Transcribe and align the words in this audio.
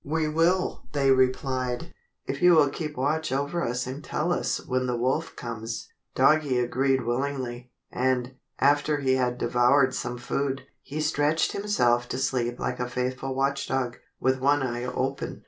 "We 0.03 0.27
will," 0.27 0.87
they 0.93 1.11
replied, 1.11 1.93
"if 2.25 2.41
you 2.41 2.53
will 2.53 2.69
keep 2.69 2.97
watch 2.97 3.31
over 3.31 3.63
us 3.63 3.85
and 3.85 4.03
tell 4.03 4.33
us 4.33 4.59
when 4.65 4.87
the 4.87 4.97
wolf 4.97 5.35
comes." 5.35 5.89
Doggie 6.15 6.57
agreed 6.57 7.05
willingly, 7.05 7.71
and, 7.91 8.33
after 8.57 8.97
he 9.01 9.13
had 9.13 9.37
devoured 9.37 9.93
some 9.93 10.17
food, 10.17 10.63
he 10.81 11.01
stretched 11.01 11.51
himself 11.51 12.09
to 12.09 12.17
sleep 12.17 12.59
like 12.59 12.79
a 12.79 12.89
faithful 12.89 13.35
watch 13.35 13.67
dog, 13.67 13.97
with 14.19 14.39
one 14.39 14.63
eye 14.63 14.85
open. 14.85 15.39